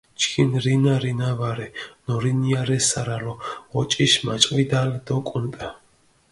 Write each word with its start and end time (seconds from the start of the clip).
ჩქინ 0.19 0.51
რინა, 0.63 0.95
რინა 1.03 1.29
ვარე, 1.39 1.67
ნორინია 2.07 2.61
რე 2.69 2.77
სარალო, 2.89 3.33
ოჭიშმაჭყვიდალი 3.79 4.97
დო 5.05 5.17
კუნტა. 5.29 5.69